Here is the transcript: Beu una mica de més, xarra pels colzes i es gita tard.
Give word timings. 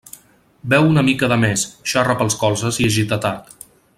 Beu 0.73 0.87
una 0.93 1.03
mica 1.09 1.29
de 1.33 1.37
més, 1.43 1.67
xarra 1.93 2.17
pels 2.23 2.39
colzes 2.45 2.83
i 2.85 2.89
es 2.91 2.99
gita 2.99 3.23
tard. 3.29 3.55